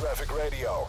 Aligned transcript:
Traffic 0.00 0.30
Radio. 0.30 0.86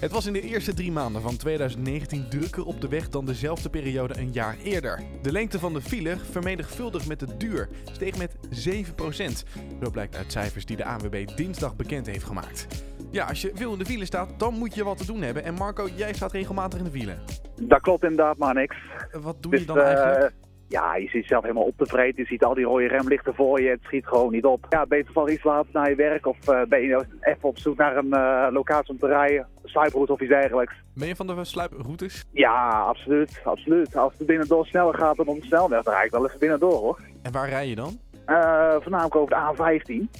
Het 0.00 0.10
was 0.10 0.26
in 0.26 0.32
de 0.32 0.40
eerste 0.40 0.74
drie 0.74 0.92
maanden 0.92 1.22
van 1.22 1.36
2019 1.36 2.28
drukker 2.28 2.64
op 2.64 2.80
de 2.80 2.88
weg 2.88 3.08
dan 3.08 3.26
dezelfde 3.26 3.70
periode 3.70 4.18
een 4.18 4.32
jaar 4.32 4.56
eerder. 4.62 5.02
De 5.22 5.32
lengte 5.32 5.58
van 5.58 5.72
de 5.72 5.80
file, 5.80 6.16
vermenigvuldigd 6.30 7.08
met 7.08 7.20
de 7.20 7.36
duur, 7.36 7.68
steeg 7.92 8.16
met 8.18 8.36
7%. 8.66 9.42
Dat 9.80 9.92
blijkt 9.92 10.16
uit 10.16 10.32
cijfers 10.32 10.66
die 10.66 10.76
de 10.76 10.84
ANWB 10.84 11.26
dinsdag 11.36 11.76
bekend 11.76 12.06
heeft 12.06 12.24
gemaakt. 12.24 12.66
Ja, 13.10 13.26
als 13.26 13.40
je 13.40 13.50
veel 13.54 13.72
in 13.72 13.78
de 13.78 13.84
file 13.84 14.04
staat, 14.04 14.38
dan 14.38 14.54
moet 14.54 14.74
je 14.74 14.84
wat 14.84 14.98
te 14.98 15.06
doen 15.06 15.22
hebben. 15.22 15.44
En 15.44 15.54
Marco, 15.54 15.88
jij 15.94 16.12
staat 16.12 16.32
regelmatig 16.32 16.78
in 16.78 16.84
de 16.84 16.90
file. 16.90 17.16
Dat 17.60 17.80
klopt 17.80 18.02
inderdaad, 18.02 18.36
maar 18.36 18.54
niks. 18.54 18.76
Wat 19.12 19.42
doe 19.42 19.50
Dus, 19.50 19.60
je 19.60 19.66
dan 19.66 19.78
eh, 19.78 19.84
eigenlijk? 19.84 20.34
Ja, 20.68 20.96
je 20.96 21.08
ziet 21.08 21.12
jezelf 21.12 21.42
helemaal 21.42 21.64
optevreden. 21.64 22.22
Je 22.22 22.24
ziet 22.24 22.44
al 22.44 22.54
die 22.54 22.64
rode 22.64 22.86
remlichten 22.86 23.34
voor 23.34 23.60
je. 23.60 23.68
Het 23.68 23.82
schiet 23.82 24.06
gewoon 24.06 24.32
niet 24.32 24.44
op. 24.44 24.66
Ja, 24.68 24.86
beter 24.86 25.12
van 25.12 25.28
iets 25.30 25.44
laat 25.44 25.66
naar 25.72 25.90
je 25.90 25.96
werk. 25.96 26.26
Of 26.26 26.48
eh, 26.48 26.62
ben 26.68 26.82
je 26.82 27.04
even 27.20 27.48
op 27.48 27.58
zoek 27.58 27.76
naar 27.76 27.96
een 27.96 28.12
eh, 28.12 28.46
locatie 28.52 28.90
om 28.90 28.98
te 28.98 29.06
rijden. 29.06 29.46
Sluiproute 29.64 30.12
of 30.12 30.20
iets 30.20 30.30
dergelijks. 30.30 30.74
Ben 30.94 31.08
je 31.08 31.16
van 31.16 31.26
de 31.26 31.44
sluiproutes? 31.44 32.24
Ja, 32.32 32.68
absoluut. 32.68 33.40
absoluut. 33.44 33.96
Als 33.96 34.12
het 34.18 34.26
binnendoor 34.26 34.66
sneller 34.66 34.94
gaat 34.94 35.16
dan 35.16 35.26
op 35.26 35.40
de 35.40 35.46
snelweg, 35.46 35.82
dan 35.82 35.94
rijd 35.94 36.06
ik 36.06 36.12
wel 36.12 36.26
even 36.26 36.38
binnendoor 36.38 36.78
hoor. 36.78 37.00
En 37.22 37.32
waar 37.32 37.48
rij 37.48 37.68
je 37.68 37.74
dan? 37.74 37.98
Eh, 38.24 38.76
voornamelijk 38.80 39.16
over 39.16 39.34
de 39.34 39.54
A15. 39.54 40.10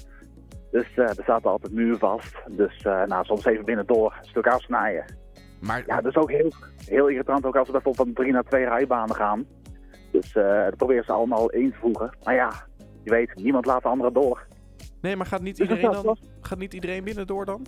Dus 0.71 0.97
er 0.97 1.16
staat 1.23 1.47
altijd 1.47 1.73
muur 1.73 1.97
vast. 1.99 2.35
Dus 2.49 2.83
nou, 2.83 3.24
soms 3.24 3.45
even 3.45 3.65
binnendoor 3.65 4.15
een 4.21 4.29
stuk 4.29 4.47
afsnijden. 4.47 5.05
Maar 5.60 5.83
Ja, 5.87 6.01
dat 6.01 6.10
is 6.10 6.16
ook 6.16 6.30
heel, 6.30 6.52
heel 6.87 7.09
irritant 7.09 7.45
ook 7.45 7.57
als 7.57 7.66
we 7.66 7.73
bijvoorbeeld 7.73 8.07
van 8.07 8.16
drie 8.16 8.33
naar 8.33 8.45
twee 8.45 8.65
rijbanen 8.65 9.15
gaan. 9.15 9.47
Dus 10.20 10.34
eh 10.34 10.65
dat 10.65 10.77
proberen 10.77 11.05
ze 11.05 11.12
allemaal 11.12 11.51
in 11.51 11.70
te 11.70 11.79
voegen. 11.79 12.11
Maar 12.24 12.34
ja, 12.34 12.52
je 13.02 13.11
weet, 13.11 13.34
niemand 13.34 13.66
laat 13.66 13.83
de 13.83 13.88
andere 13.88 14.12
door. 14.12 14.47
nee, 15.01 15.16
maar 15.16 15.27
gaat 15.27 15.43
niet 15.43 15.57
Dus 15.57 15.69
iedereen 15.69 16.02
dan? 16.02 16.16
Gaat 16.41 16.59
niet 16.59 16.74
iedereen 16.74 17.05
binnen 17.05 17.27
door 17.27 17.45
dan? 17.45 17.66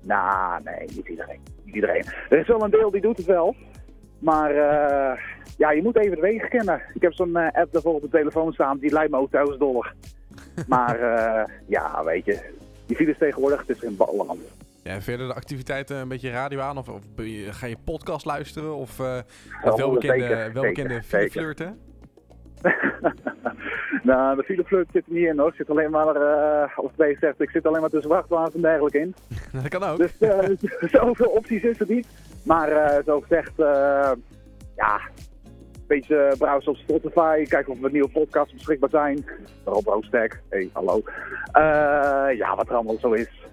Nou, 0.00 0.62
nee, 0.62 0.86
niet 0.94 1.08
iedereen. 1.08 1.40
Niet 1.64 1.74
iedereen. 1.74 2.04
Er 2.28 2.38
is 2.38 2.46
wel 2.46 2.62
een 2.62 2.70
deel 2.70 2.90
die 2.90 3.00
doet 3.00 3.16
het 3.16 3.26
wel. 3.26 3.54
Maar 4.18 4.50
eh, 4.50 5.20
ja, 5.56 5.70
je 5.70 5.82
moet 5.82 5.96
even 5.96 6.14
de 6.14 6.22
wegen 6.22 6.48
kennen. 6.48 6.82
Ik 6.94 7.02
heb 7.02 7.12
zo'n 7.12 7.36
eh, 7.36 7.60
app 7.60 7.72
daarvoor 7.72 7.94
op 7.94 8.02
de 8.02 8.08
telefoon 8.08 8.52
staan, 8.52 8.78
die 8.78 8.92
lijkt 8.92 9.10
me 9.10 9.18
ook 9.18 9.30
thuis 9.30 9.58
dollar. 9.58 9.94
maar 10.66 10.98
ja, 11.66 12.04
weet 12.04 12.24
je, 12.24 12.40
die 12.86 12.96
files 12.96 13.18
tegenwoordig, 13.18 13.60
het 13.60 13.68
is 13.68 13.78
geen 13.78 13.96
balland. 13.96 14.40
Ja, 14.82 15.00
verder 15.00 15.26
de 15.26 15.34
activiteiten 15.34 15.96
een 15.96 16.08
beetje 16.08 16.30
radio 16.30 16.60
aan? 16.60 16.78
Of, 16.78 16.88
of 16.88 17.02
ga 17.50 17.66
je 17.66 17.76
podcast 17.84 18.24
luisteren? 18.26 18.74
Of 18.74 18.98
het 18.98 19.74
welbekende, 19.76 20.26
zeker, 20.26 20.52
welbekende 20.52 21.00
zeker, 21.02 21.30
flirten? 21.30 21.78
nou, 24.02 24.36
de 24.36 24.42
fileflirt 24.42 24.88
zit 24.92 25.06
er 25.06 25.12
niet 25.12 25.26
in 25.26 25.38
hoor. 25.38 25.48
Ik 25.48 25.54
zit 25.54 25.70
alleen 25.70 25.90
maar, 25.90 26.16
eh 26.16 26.78
of 26.78 26.92
twee 26.92 27.16
zegt, 27.20 27.40
ik 27.40 27.50
zit 27.50 27.66
alleen 27.66 27.80
maar 27.80 27.90
tussen 27.90 28.10
vrachtwagens 28.10 28.54
en 28.54 28.60
dergelijke 28.60 28.98
in. 28.98 29.14
dat 29.62 29.68
kan 29.68 29.82
ook. 29.82 29.98
Dus 29.98 30.18
eh, 30.18 30.48
zoveel 31.00 31.30
opties 31.30 31.62
is 31.62 31.80
er 31.80 31.86
niet. 31.88 32.06
Maar 32.42 32.68
eh 32.68 33.04
zo 33.04 33.20
gezegd, 33.20 33.52
ja, 34.76 35.00
een 35.74 35.86
beetje 35.86 36.16
eh, 36.16 36.38
browsen 36.38 36.72
op 36.72 36.76
Spotify, 36.76 37.44
kijken 37.44 37.72
of 37.72 37.82
er 37.82 37.90
nieuwe 37.90 38.08
podcasts 38.08 38.52
beschikbaar 38.52 38.90
zijn. 38.90 39.26
Rob 39.64 39.86
Roostek, 39.86 40.42
hey, 40.48 40.70
hallo. 40.72 41.02
Eh, 41.52 42.36
ja, 42.36 42.54
wat 42.56 42.68
er 42.68 42.74
allemaal 42.74 42.98
zo 42.98 43.12
is. 43.12 43.46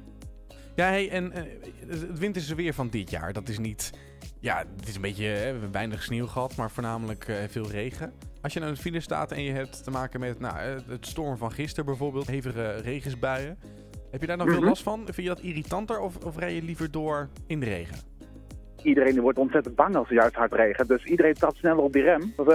Ja, 0.75 0.85
hey, 0.85 1.09
en 1.09 1.31
eh, 1.31 1.43
het 1.87 2.19
winterse 2.19 2.55
weer 2.55 2.73
van 2.73 2.89
dit 2.89 3.09
jaar, 3.09 3.33
dat 3.33 3.47
is 3.47 3.59
niet... 3.59 3.91
Ja, 4.39 4.63
het 4.77 4.87
is 4.87 4.95
een 4.95 5.01
beetje 5.01 5.25
hè, 5.25 5.43
we 5.43 5.49
hebben 5.51 5.71
weinig 5.71 6.03
sneeuw 6.03 6.27
gehad, 6.27 6.55
maar 6.55 6.71
voornamelijk 6.71 7.27
eh, 7.27 7.35
veel 7.49 7.69
regen. 7.69 8.13
Als 8.41 8.53
je 8.53 8.59
nou 8.59 8.71
in 8.71 8.77
de 8.77 8.83
file 8.83 8.99
staat 8.99 9.31
en 9.31 9.41
je 9.41 9.51
hebt 9.51 9.83
te 9.83 9.91
maken 9.91 10.19
met 10.19 10.39
nou, 10.39 10.57
eh, 10.57 10.75
het 10.87 11.05
storm 11.07 11.37
van 11.37 11.51
gisteren 11.51 11.85
bijvoorbeeld, 11.85 12.27
hevige 12.27 12.75
regensbuien. 12.75 13.57
Heb 14.11 14.21
je 14.21 14.27
daar 14.27 14.37
dan 14.37 14.47
veel 14.47 14.57
Mhm. 14.59 14.67
last 14.67 14.83
van? 14.83 15.01
Vind 15.05 15.15
je 15.17 15.27
dat 15.27 15.39
irritanter 15.39 15.99
of, 15.99 16.17
of 16.25 16.37
rij 16.37 16.53
je 16.55 16.61
liever 16.61 16.91
door 16.91 17.29
in 17.47 17.59
de 17.59 17.65
regen? 17.65 17.97
Iedereen 18.81 19.21
wordt 19.21 19.37
ontzettend 19.37 19.75
bang 19.75 19.95
als 19.95 20.07
het 20.09 20.17
juist 20.17 20.35
hard 20.35 20.53
regent. 20.53 20.87
Dus 20.87 21.03
iedereen 21.03 21.33
trapt 21.33 21.57
sneller 21.57 21.83
op 21.83 21.93
die 21.93 22.01
rem. 22.03 22.33
Want, 22.35 22.49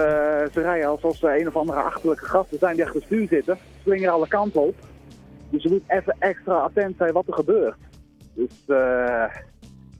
ze 0.53 0.61
rijden 0.61 0.89
alsof 0.89 1.15
ze 1.17 1.39
een 1.39 1.47
of 1.47 1.55
andere 1.55 1.79
achterlijke 1.79 2.25
gasten 2.25 2.57
zijn 2.59 2.75
die 2.75 2.83
achter 2.83 2.99
het 2.99 3.09
stuur 3.09 3.27
zitten. 3.27 3.57
Slingeren 3.83 4.13
alle 4.13 4.27
kanten 4.27 4.61
op. 4.61 4.75
Dus 5.49 5.63
je 5.63 5.69
moet 5.69 5.83
even 5.87 6.15
extra 6.19 6.53
attent 6.53 6.97
zijn 6.97 7.13
wat 7.13 7.27
er 7.27 7.33
gebeurt. 7.33 7.75
Dus 8.33 8.65
eh, 8.67 9.35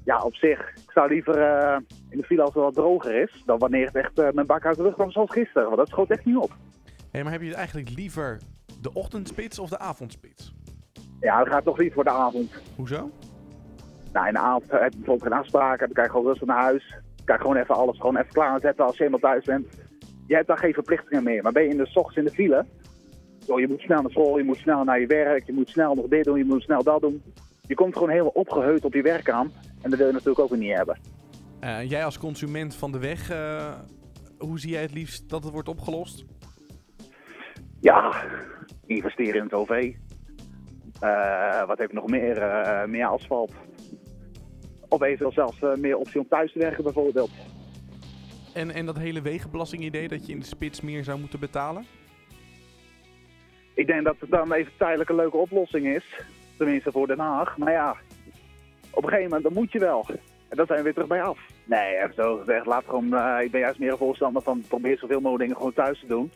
ja, 0.05 0.21
op 0.23 0.35
zich. 0.35 0.59
Ik 0.59 0.91
zou 0.91 1.09
liever 1.09 1.41
eh, 1.41 1.77
in 2.09 2.17
de 2.17 2.23
file 2.23 2.41
als 2.41 2.53
het 2.53 2.63
wat 2.63 2.73
droger 2.73 3.21
is. 3.21 3.43
Dan 3.45 3.59
wanneer 3.59 3.85
het 3.85 3.95
echt 3.95 4.19
eh, 4.19 4.31
mijn 4.31 4.47
bak 4.47 4.65
uit 4.65 4.77
de 4.77 4.83
lucht 4.83 4.95
kwam 4.95 5.11
zoals 5.11 5.31
gisteren. 5.31 5.63
Want 5.63 5.77
dat 5.77 5.87
schoot 5.87 6.09
echt 6.09 6.25
niet 6.25 6.37
op. 6.37 6.51
Hey, 7.11 7.23
maar 7.23 7.31
heb 7.31 7.41
je 7.41 7.47
het 7.47 7.57
eigenlijk 7.57 7.89
liever 7.89 8.39
de 8.81 8.93
ochtendspits 8.93 9.59
of 9.59 9.69
de 9.69 9.79
avondspits? 9.79 10.53
Ja, 11.19 11.37
dan 11.37 11.47
ga 11.47 11.57
ik 11.57 11.63
toch 11.63 11.77
liever 11.77 11.95
voor 11.95 12.03
de 12.03 12.09
avond. 12.09 12.61
Hoezo? 12.75 13.11
Nou, 14.13 14.27
in 14.27 14.33
de 14.33 14.39
avond 14.39 14.71
heb 14.71 14.91
je 14.91 14.97
bijvoorbeeld 14.97 15.31
geen 15.31 15.39
afspraken. 15.39 15.85
Dan 15.85 15.93
kan 15.93 16.03
je 16.03 16.09
gewoon 16.09 16.25
rustig 16.25 16.47
naar 16.47 16.61
huis. 16.61 16.89
Dan 16.89 17.25
kan 17.25 17.35
je 17.35 17.41
gewoon 17.41 17.57
even 17.57 17.75
alles 17.75 17.97
gewoon 17.97 18.17
even 18.17 18.33
klaarzetten 18.33 18.85
als 18.85 18.97
je 18.97 19.03
eenmaal 19.03 19.19
thuis 19.19 19.45
bent. 19.45 19.67
Je 20.27 20.35
hebt 20.35 20.47
daar 20.47 20.57
geen 20.57 20.73
verplichtingen 20.73 21.23
meer. 21.23 21.43
Maar 21.43 21.51
ben 21.51 21.63
je 21.63 21.69
in 21.69 21.77
de 21.77 21.89
ochtends 21.93 22.17
in 22.17 22.25
de 22.25 22.31
file. 22.31 22.65
Zo, 23.45 23.59
je 23.59 23.67
moet 23.67 23.79
snel 23.79 24.01
naar 24.01 24.11
school, 24.11 24.37
je 24.37 24.43
moet 24.43 24.57
snel 24.57 24.83
naar 24.83 24.99
je 24.99 25.07
werk, 25.07 25.45
je 25.45 25.53
moet 25.53 25.69
snel 25.69 25.95
nog 25.95 26.07
dit 26.07 26.23
doen, 26.23 26.37
je 26.37 26.45
moet 26.45 26.61
snel 26.61 26.83
dat 26.83 27.01
doen. 27.01 27.21
Je 27.71 27.77
komt 27.77 27.93
gewoon 27.93 28.09
helemaal 28.09 28.31
opgeheut 28.31 28.85
op 28.85 28.93
je 28.93 29.01
werk 29.01 29.29
aan. 29.29 29.51
En 29.81 29.89
dat 29.89 29.99
wil 29.99 30.07
je 30.07 30.13
natuurlijk 30.13 30.39
ook 30.39 30.49
weer 30.49 30.59
niet 30.59 30.75
hebben. 30.75 30.97
Eh, 31.59 31.89
jij 31.89 32.05
als 32.05 32.17
consument 32.17 32.75
van 32.75 32.91
de 32.91 32.99
weg, 32.99 33.29
eh, 33.29 33.73
hoe 34.37 34.59
zie 34.59 34.71
jij 34.71 34.81
het 34.81 34.93
liefst 34.93 35.29
dat 35.29 35.43
het 35.43 35.53
wordt 35.53 35.67
opgelost? 35.69 36.25
Ja, 37.79 38.23
investeren 38.85 39.35
in 39.35 39.43
het 39.43 39.53
OV. 39.53 39.93
Eh, 40.99 41.65
wat 41.67 41.77
heb 41.77 41.89
je 41.89 41.95
nog 41.95 42.07
meer? 42.07 42.35
Meer 42.89 43.05
asfalt. 43.05 43.53
Of 44.87 45.01
eventueel 45.01 45.31
zelfs 45.31 45.59
meer 45.79 45.97
optie 45.97 46.19
om 46.19 46.27
thuis 46.27 46.51
te 46.51 46.59
werken 46.59 46.83
bijvoorbeeld. 46.83 47.31
En, 48.53 48.71
en 48.71 48.85
dat 48.85 48.97
hele 48.97 49.21
wegenbelasting 49.21 49.83
idee 49.83 50.07
dat 50.07 50.25
je 50.25 50.33
in 50.33 50.39
de 50.39 50.45
spits 50.45 50.81
meer 50.81 51.03
zou 51.03 51.19
moeten 51.19 51.39
betalen? 51.39 51.85
Ik 53.73 53.87
denk 53.87 54.03
dat 54.03 54.15
het 54.19 54.29
dan 54.29 54.53
even 54.53 54.71
tijdelijk 54.77 55.09
een 55.09 55.15
leuke 55.15 55.37
oplossing 55.37 55.87
is. 55.87 56.05
Tenminste 56.61 56.91
voor 56.91 57.07
Den 57.07 57.19
Haag. 57.19 57.57
Maar 57.57 57.71
ja, 57.71 57.97
op 58.89 59.03
een 59.03 59.09
gegeven 59.09 59.23
moment 59.23 59.43
dan 59.43 59.53
moet 59.53 59.71
je 59.71 59.79
wel. 59.79 60.05
En 60.49 60.57
dan 60.57 60.65
zijn 60.65 60.77
we 60.77 60.83
weer 60.83 60.93
terug 60.93 61.07
bij 61.07 61.21
af. 61.21 61.39
Nee, 61.65 61.97
zo 62.15 62.37
gezegd. 62.37 62.65
Laat 62.65 62.83
gewoon, 62.85 63.15
eh, 63.15 63.43
ik 63.43 63.51
ben 63.51 63.59
juist 63.59 63.79
meer 63.79 63.91
een 63.91 63.97
voorstander 63.97 64.41
van 64.41 64.63
probeer 64.67 64.97
zoveel 64.97 65.19
mogelijk 65.19 65.39
dingen 65.39 65.55
gewoon 65.55 65.73
thuis 65.73 65.99
te 65.99 66.07
doen. 66.07 66.31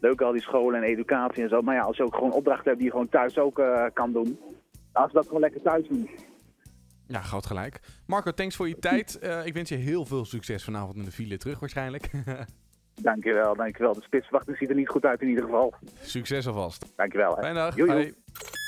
Leuk 0.00 0.20
al 0.20 0.32
die 0.32 0.40
scholen 0.40 0.82
en 0.82 0.88
educatie 0.88 1.42
en 1.42 1.48
zo. 1.48 1.60
Maar 1.62 1.74
ja, 1.74 1.82
als 1.82 1.96
je 1.96 2.02
ook 2.02 2.14
gewoon 2.14 2.32
opdrachten 2.32 2.64
hebt 2.64 2.76
die 2.76 2.86
je 2.86 2.90
gewoon 2.90 3.08
thuis 3.08 3.38
ook 3.38 3.58
eh, 3.58 3.84
kan 3.92 4.12
doen. 4.12 4.38
Laten 4.92 5.10
we 5.10 5.18
dat 5.18 5.26
gewoon 5.26 5.40
lekker 5.40 5.62
thuis 5.62 5.88
doen. 5.88 6.10
Ja, 7.06 7.20
groot 7.20 7.46
gelijk. 7.46 7.80
Marco, 8.06 8.30
thanks 8.30 8.56
voor 8.56 8.68
je 8.68 8.78
tijd. 8.78 9.18
Eh, 9.18 9.46
ik 9.46 9.54
wens 9.54 9.68
je 9.68 9.76
heel 9.76 10.04
veel 10.04 10.24
succes 10.24 10.64
vanavond 10.64 10.96
in 10.96 11.04
de 11.04 11.12
file 11.12 11.36
terug 11.36 11.60
waarschijnlijk. 11.60 12.10
Dankjewel, 13.02 13.54
dankjewel. 13.54 13.94
De 13.94 14.02
spitsverwachting 14.02 14.56
ziet 14.56 14.68
er 14.68 14.74
niet 14.74 14.88
goed 14.88 15.04
uit 15.04 15.20
in 15.20 15.28
ieder 15.28 15.44
geval. 15.44 15.74
succes 16.02 16.46
alvast. 16.46 16.92
Dankjewel. 16.96 17.34
Hè. 17.34 17.40
Fijne 17.40 17.58
dag. 17.58 17.76
Hoi. 17.76 18.14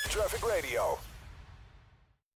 Traffic 0.08 0.46
Radio. 0.46 0.98